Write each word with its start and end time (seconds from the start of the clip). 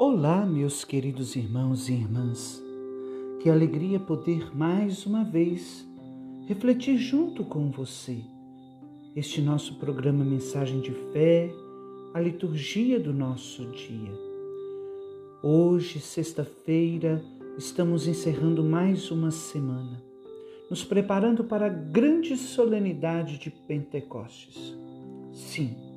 Olá, 0.00 0.46
meus 0.46 0.84
queridos 0.84 1.34
irmãos 1.34 1.88
e 1.88 1.92
irmãs. 1.92 2.62
Que 3.42 3.50
alegria 3.50 3.98
poder 3.98 4.56
mais 4.56 5.04
uma 5.04 5.24
vez 5.24 5.84
refletir 6.46 6.96
junto 6.98 7.42
com 7.44 7.68
você 7.68 8.20
este 9.16 9.42
nosso 9.42 9.74
programa 9.80 10.24
Mensagem 10.24 10.80
de 10.80 10.92
Fé, 10.92 11.50
a 12.14 12.20
liturgia 12.20 13.00
do 13.00 13.12
nosso 13.12 13.66
dia. 13.72 14.12
Hoje, 15.42 15.98
sexta-feira, 15.98 17.20
estamos 17.58 18.06
encerrando 18.06 18.62
mais 18.62 19.10
uma 19.10 19.32
semana, 19.32 20.00
nos 20.70 20.84
preparando 20.84 21.42
para 21.42 21.66
a 21.66 21.70
grande 21.70 22.36
solenidade 22.36 23.36
de 23.36 23.50
Pentecostes. 23.50 24.78
Sim, 25.32 25.87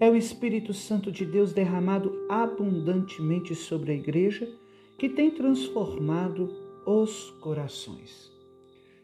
é 0.00 0.08
o 0.08 0.14
Espírito 0.14 0.72
Santo 0.72 1.10
de 1.10 1.24
Deus 1.24 1.52
derramado 1.52 2.24
abundantemente 2.28 3.54
sobre 3.54 3.92
a 3.92 3.94
igreja 3.94 4.48
que 4.96 5.08
tem 5.08 5.30
transformado 5.30 6.52
os 6.86 7.30
corações. 7.40 8.30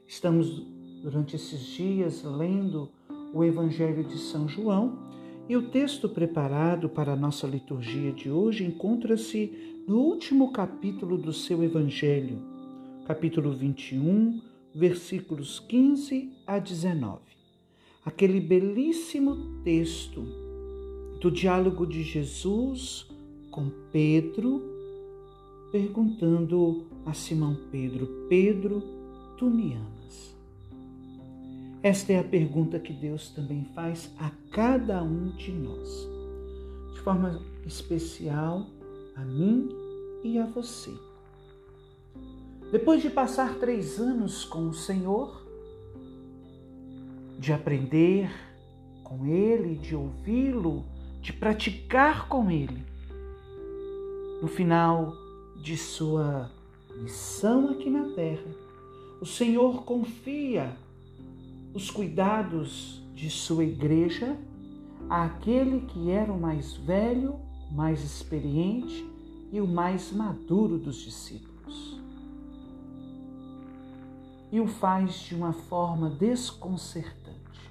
Estamos 0.06 0.62
durante 1.02 1.34
esses 1.34 1.66
dias 1.66 2.22
lendo 2.22 2.88
o 3.32 3.44
Evangelho 3.44 4.04
de 4.04 4.18
São 4.18 4.48
João 4.48 4.98
e 5.48 5.56
o 5.56 5.68
texto 5.68 6.08
preparado 6.08 6.88
para 6.88 7.12
a 7.12 7.16
nossa 7.16 7.46
liturgia 7.46 8.12
de 8.12 8.30
hoje 8.30 8.64
encontra-se 8.64 9.82
no 9.86 9.98
último 9.98 10.52
capítulo 10.52 11.18
do 11.18 11.32
seu 11.32 11.62
Evangelho, 11.62 12.38
capítulo 13.04 13.52
21, 13.52 14.40
versículos 14.74 15.58
15 15.58 16.32
a 16.46 16.58
19. 16.58 17.20
Aquele 18.04 18.40
belíssimo 18.40 19.60
texto 19.62 20.43
do 21.24 21.30
diálogo 21.30 21.86
de 21.86 22.02
Jesus 22.02 23.06
com 23.50 23.70
Pedro, 23.90 24.62
perguntando 25.72 26.84
a 27.06 27.14
Simão 27.14 27.56
Pedro: 27.72 28.26
Pedro, 28.28 28.82
tu 29.38 29.46
me 29.46 29.72
amas? 29.72 30.36
Esta 31.82 32.12
é 32.12 32.18
a 32.18 32.24
pergunta 32.24 32.78
que 32.78 32.92
Deus 32.92 33.30
também 33.30 33.64
faz 33.74 34.10
a 34.18 34.30
cada 34.52 35.02
um 35.02 35.30
de 35.30 35.50
nós, 35.50 36.06
de 36.92 37.00
forma 37.00 37.40
especial 37.64 38.66
a 39.16 39.24
mim 39.24 39.70
e 40.22 40.38
a 40.38 40.44
você. 40.44 40.92
Depois 42.70 43.00
de 43.00 43.08
passar 43.08 43.58
três 43.58 43.98
anos 43.98 44.44
com 44.44 44.68
o 44.68 44.74
Senhor, 44.74 45.42
de 47.38 47.50
aprender 47.50 48.30
com 49.02 49.24
Ele, 49.24 49.78
de 49.78 49.96
ouvi-lo, 49.96 50.84
de 51.24 51.32
praticar 51.32 52.28
com 52.28 52.50
Ele. 52.50 52.84
No 54.42 54.46
final 54.46 55.16
de 55.56 55.74
sua 55.74 56.50
missão 57.00 57.70
aqui 57.70 57.88
na 57.88 58.10
terra, 58.10 58.54
o 59.22 59.24
Senhor 59.24 59.84
confia 59.84 60.76
os 61.72 61.90
cuidados 61.90 63.02
de 63.14 63.30
sua 63.30 63.64
igreja 63.64 64.36
àquele 65.08 65.86
que 65.86 66.10
era 66.10 66.30
o 66.30 66.38
mais 66.38 66.74
velho, 66.74 67.40
mais 67.72 68.04
experiente 68.04 69.02
e 69.50 69.62
o 69.62 69.66
mais 69.66 70.12
maduro 70.12 70.76
dos 70.76 70.96
discípulos. 70.96 71.98
E 74.52 74.60
o 74.60 74.66
faz 74.66 75.20
de 75.20 75.34
uma 75.34 75.54
forma 75.54 76.10
desconcertante, 76.10 77.70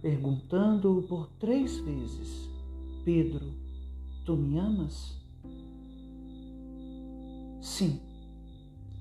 perguntando-o 0.00 1.02
por 1.02 1.26
três 1.40 1.76
vezes 1.78 2.51
Pedro, 3.04 3.52
tu 4.24 4.36
me 4.36 4.58
amas? 4.58 5.20
Sim, 7.60 8.00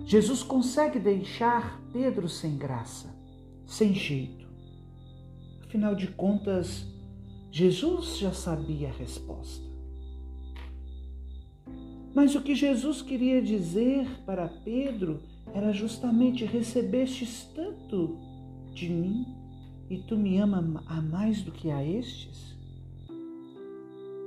Jesus 0.05 0.43
consegue 0.43 0.99
deixar 0.99 1.81
Pedro 1.93 2.27
sem 2.27 2.57
graça, 2.57 3.13
sem 3.65 3.93
jeito. 3.93 4.47
Afinal 5.63 5.95
de 5.95 6.07
contas, 6.07 6.85
Jesus 7.51 8.17
já 8.17 8.33
sabia 8.33 8.89
a 8.89 8.93
resposta. 8.93 9.69
Mas 12.13 12.35
o 12.35 12.41
que 12.41 12.55
Jesus 12.55 13.01
queria 13.01 13.41
dizer 13.41 14.07
para 14.25 14.47
Pedro 14.47 15.21
era 15.53 15.71
justamente: 15.71 16.45
recebestes 16.45 17.49
tanto 17.55 18.17
de 18.73 18.89
mim 18.89 19.25
e 19.89 19.97
tu 19.99 20.17
me 20.17 20.37
amas 20.37 20.83
a 20.87 21.01
mais 21.01 21.41
do 21.41 21.51
que 21.51 21.69
a 21.69 21.85
estes? 21.85 22.57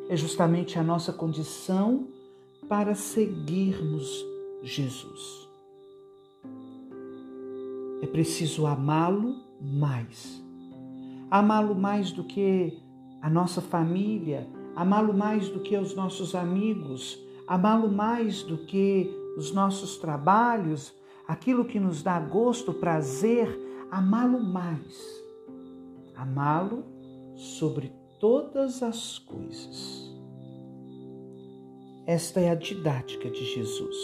É 0.09 0.17
justamente 0.17 0.79
a 0.79 0.83
nossa 0.83 1.13
condição 1.13 2.07
para 2.69 2.95
seguirmos 2.95 4.25
Jesus. 4.63 5.49
É 8.03 8.07
preciso 8.07 8.67
amá-lo 8.67 9.37
mais. 9.61 10.43
Amá-lo 11.31 11.75
mais 11.75 12.13
do 12.13 12.25
que 12.25 12.79
a 13.21 13.31
nossa 13.31 13.61
família, 13.61 14.47
amá-lo 14.77 15.15
mais 15.15 15.49
do 15.49 15.61
que 15.61 15.77
os 15.77 15.95
nossos 15.95 16.35
amigos, 16.35 17.19
amá-lo 17.47 17.89
mais 17.89 18.43
do 18.43 18.59
que 18.59 19.11
os 19.37 19.53
nossos 19.53 19.97
trabalhos, 19.97 20.95
aquilo 21.27 21.65
que 21.65 21.81
nos 21.81 22.03
dá 22.03 22.21
gosto, 22.21 22.73
prazer, 22.73 23.49
amá-lo 23.91 24.43
mais. 24.43 25.23
Amá-lo 26.15 26.85
sobre 27.35 27.93
todas 28.21 28.83
as 28.83 29.19
coisas. 29.19 29.94
Esta 32.07 32.41
é 32.41 32.51
a 32.51 32.55
didática 32.55 33.31
de 33.31 33.45
Jesus. 33.45 33.97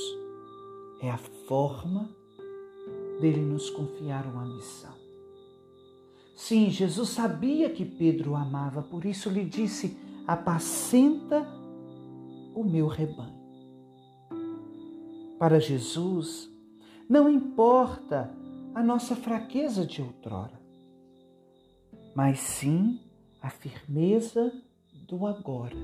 É 1.03 1.11
a 1.11 1.19
forma 1.19 2.09
dele 3.21 3.41
nos 3.41 3.69
confiar 3.69 4.27
uma 4.27 4.47
missão. 4.47 4.95
Sim, 6.35 6.71
Jesus 6.71 7.11
sabia 7.11 7.69
que 7.69 7.85
Pedro 7.85 8.33
o 8.33 8.37
amava, 8.37 8.83
por 8.83 9.05
isso 9.05 9.29
lhe 9.29 9.45
disse: 9.45 9.97
apacenta 10.27 11.47
o 12.55 12.65
meu 12.65 12.87
rebanho. 12.87 13.39
Para 15.39 15.61
Jesus, 15.61 16.51
não 17.09 17.29
importa 17.29 18.35
a 18.75 18.83
nossa 18.83 19.15
fraqueza 19.15 19.85
de 19.85 20.01
outrora, 20.01 20.59
mas 22.15 22.41
sim 22.41 22.99
a 23.43 23.51
firmeza 23.51 24.53
do 25.07 25.27
agora. 25.27 25.77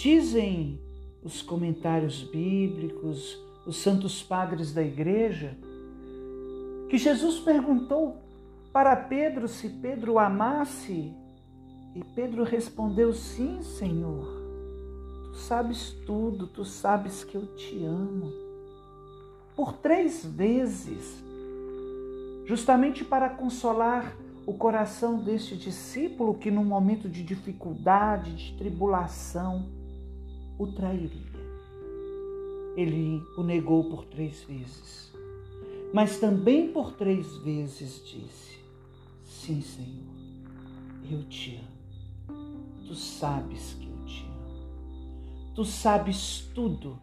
Dizem 0.00 0.80
os 1.22 1.42
comentários 1.42 2.22
bíblicos, 2.22 3.38
os 3.66 3.76
santos 3.76 4.22
padres 4.22 4.72
da 4.72 4.82
igreja, 4.82 5.54
que 6.88 6.96
Jesus 6.96 7.38
perguntou 7.38 8.16
para 8.72 8.96
Pedro 8.96 9.46
se 9.46 9.68
Pedro 9.68 10.14
o 10.14 10.18
amasse, 10.18 11.12
e 11.94 12.02
Pedro 12.14 12.44
respondeu: 12.44 13.12
Sim, 13.12 13.60
Senhor. 13.60 14.26
Tu 15.34 15.36
sabes 15.36 15.90
tudo, 16.06 16.46
tu 16.46 16.64
sabes 16.64 17.22
que 17.22 17.34
eu 17.34 17.54
te 17.54 17.84
amo. 17.84 18.32
Por 19.54 19.74
três 19.74 20.24
vezes, 20.24 21.22
justamente 22.46 23.04
para 23.04 23.28
consolar 23.28 24.16
o 24.46 24.54
coração 24.54 25.18
deste 25.18 25.54
discípulo 25.54 26.38
que, 26.38 26.50
num 26.50 26.64
momento 26.64 27.06
de 27.06 27.22
dificuldade, 27.22 28.34
de 28.34 28.56
tribulação, 28.56 29.78
o 30.60 30.66
trairia. 30.66 31.40
Ele 32.76 33.24
o 33.34 33.42
negou 33.42 33.84
por 33.84 34.04
três 34.04 34.42
vezes, 34.42 35.10
mas 35.92 36.20
também 36.20 36.70
por 36.70 36.92
três 36.92 37.34
vezes 37.38 38.04
disse: 38.04 38.58
Sim, 39.24 39.62
Senhor, 39.62 40.14
eu 41.10 41.24
te 41.24 41.56
amo. 41.56 42.60
Tu 42.86 42.94
sabes 42.94 43.74
que 43.80 43.86
eu 43.86 44.04
te 44.04 44.22
amo. 44.24 45.54
Tu 45.54 45.64
sabes 45.64 46.50
tudo. 46.54 46.98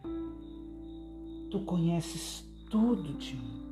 Tu 1.50 1.58
conheces 1.60 2.44
tudo 2.70 3.12
de 3.14 3.34
mim. 3.34 3.62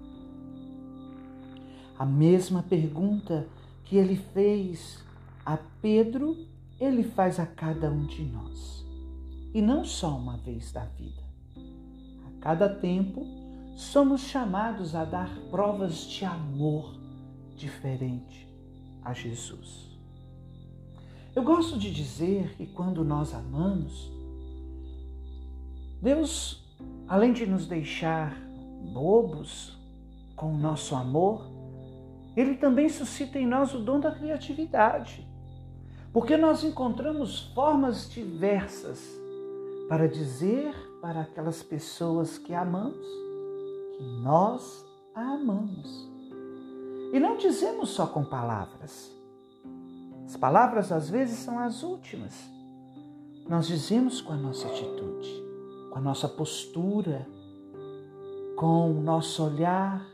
A 1.97 2.05
mesma 2.05 2.63
pergunta 2.63 3.49
que 3.85 3.97
ele 3.97 4.17
fez 4.17 5.03
a 5.45 5.57
Pedro, 5.57 6.37
ele 6.81 7.05
faz 7.05 7.39
a 7.39 7.47
cada 7.47 7.91
um 7.91 8.05
de 8.05 8.25
nós. 8.25 8.86
E 9.57 9.63
não 9.63 9.87
só 9.87 10.15
uma 10.15 10.37
vez 10.37 10.71
da 10.71 10.85
vida. 10.85 11.23
A 12.27 12.41
cada 12.43 12.69
tempo, 12.69 13.27
somos 13.75 14.21
chamados 14.21 14.95
a 14.95 15.03
dar 15.03 15.35
provas 15.51 16.07
de 16.07 16.27
amor 16.27 16.95
diferente 17.57 18.47
a 19.03 19.15
Jesus. 19.15 19.99
Eu 21.35 21.43
gosto 21.43 21.79
de 21.79 21.91
dizer 21.91 22.55
que 22.59 22.67
quando 22.67 23.03
nós 23.03 23.33
amamos, 23.33 24.13
Deus, 26.03 26.63
além 27.09 27.33
de 27.33 27.47
nos 27.47 27.67
deixar 27.67 28.37
bobos 28.93 29.75
com 30.37 30.53
o 30.53 30.59
nosso 30.59 30.95
amor, 30.95 31.51
ele 32.37 32.57
também 32.57 32.91
suscita 32.91 33.39
em 33.39 33.47
nós 33.47 33.73
o 33.73 33.79
dom 33.79 34.01
da 34.01 34.11
criatividade. 34.11 35.27
Porque 36.13 36.37
nós 36.37 36.63
encontramos 36.63 37.41
formas 37.55 38.07
diversas 38.11 39.25
para 39.89 40.09
dizer 40.09 40.75
para 41.01 41.23
aquelas 41.23 41.63
pessoas 41.63 42.39
que 42.39 42.53
amamos 42.55 43.07
que 43.97 44.05
nós 44.23 44.85
a 45.15 45.21
amamos. 45.21 46.11
E 47.13 47.19
não 47.19 47.37
dizemos 47.37 47.91
só 47.91 48.07
com 48.07 48.25
palavras. 48.25 49.11
As 50.27 50.37
palavras 50.37 50.93
às 50.93 51.09
vezes 51.09 51.39
são 51.39 51.59
as 51.59 51.83
últimas. 51.83 52.35
Nós 53.49 53.67
dizemos 53.67 54.21
com 54.21 54.33
a 54.33 54.37
nossa 54.37 54.67
atitude, 54.67 55.43
com 55.91 55.99
a 55.99 56.01
nossa 56.01 56.29
postura, 56.29 57.27
com 58.57 58.91
o 58.91 59.01
nosso 59.01 59.45
olhar, 59.45 60.05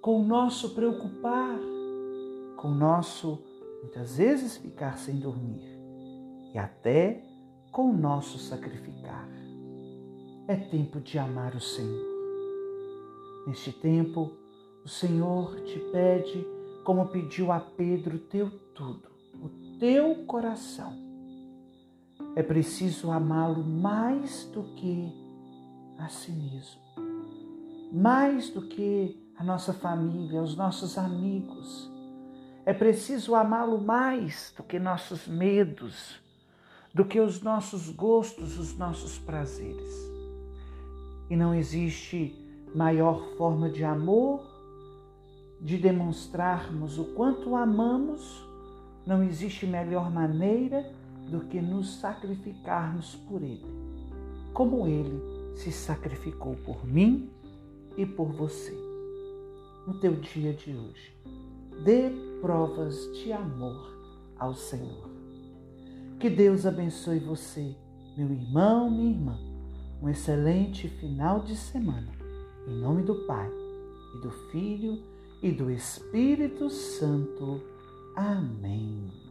com 0.00 0.20
o 0.20 0.24
nosso 0.24 0.70
preocupar, 0.74 1.58
com 2.56 2.68
o 2.68 2.74
nosso, 2.74 3.42
muitas 3.82 4.16
vezes, 4.16 4.58
ficar 4.58 4.98
sem 4.98 5.16
dormir 5.16 5.78
e 6.52 6.58
até 6.58 7.27
com 7.72 7.90
o 7.90 7.96
nosso 7.96 8.38
sacrificar. 8.38 9.28
É 10.46 10.56
tempo 10.56 11.00
de 11.00 11.18
amar 11.18 11.54
o 11.54 11.60
Senhor. 11.60 12.06
Neste 13.46 13.72
tempo, 13.72 14.32
o 14.84 14.88
Senhor 14.88 15.60
te 15.60 15.78
pede, 15.92 16.46
como 16.84 17.08
pediu 17.08 17.52
a 17.52 17.60
Pedro, 17.60 18.18
teu 18.18 18.50
tudo, 18.74 19.08
o 19.34 19.78
teu 19.78 20.24
coração. 20.24 20.92
É 22.34 22.42
preciso 22.42 23.10
amá-lo 23.10 23.62
mais 23.62 24.44
do 24.52 24.62
que 24.74 25.12
a 25.98 26.08
si 26.08 26.30
mesmo, 26.30 26.80
mais 27.92 28.48
do 28.50 28.62
que 28.62 29.28
a 29.36 29.44
nossa 29.44 29.72
família, 29.72 30.42
os 30.42 30.56
nossos 30.56 30.96
amigos. 30.96 31.90
É 32.64 32.72
preciso 32.72 33.34
amá-lo 33.34 33.80
mais 33.80 34.52
do 34.56 34.62
que 34.62 34.78
nossos 34.78 35.26
medos, 35.26 36.20
do 36.98 37.04
que 37.04 37.20
os 37.20 37.40
nossos 37.40 37.90
gostos, 37.90 38.58
os 38.58 38.76
nossos 38.76 39.18
prazeres. 39.18 40.10
E 41.30 41.36
não 41.36 41.54
existe 41.54 42.34
maior 42.74 43.22
forma 43.36 43.70
de 43.70 43.84
amor, 43.84 44.44
de 45.60 45.76
demonstrarmos 45.76 46.98
o 46.98 47.04
quanto 47.14 47.54
amamos, 47.54 48.44
não 49.06 49.22
existe 49.22 49.64
melhor 49.64 50.10
maneira 50.10 50.92
do 51.30 51.42
que 51.42 51.60
nos 51.60 52.00
sacrificarmos 52.00 53.14
por 53.28 53.44
Ele, 53.44 53.64
como 54.52 54.88
Ele 54.88 55.22
se 55.54 55.70
sacrificou 55.70 56.56
por 56.56 56.84
mim 56.84 57.30
e 57.96 58.04
por 58.04 58.32
você. 58.32 58.76
No 59.86 60.00
teu 60.00 60.16
dia 60.16 60.52
de 60.52 60.74
hoje, 60.74 61.14
dê 61.84 62.10
provas 62.40 62.96
de 63.22 63.32
amor 63.32 63.96
ao 64.36 64.52
Senhor. 64.52 65.17
Que 66.18 66.28
Deus 66.28 66.66
abençoe 66.66 67.20
você, 67.20 67.76
meu 68.16 68.32
irmão, 68.32 68.90
minha 68.90 69.12
irmã. 69.12 69.38
Um 70.02 70.08
excelente 70.08 70.88
final 70.88 71.44
de 71.44 71.54
semana. 71.54 72.10
Em 72.66 72.74
nome 72.80 73.04
do 73.04 73.24
Pai, 73.24 73.48
e 74.16 74.20
do 74.20 74.30
Filho, 74.50 75.00
e 75.40 75.52
do 75.52 75.70
Espírito 75.70 76.68
Santo. 76.70 77.62
Amém. 78.16 79.27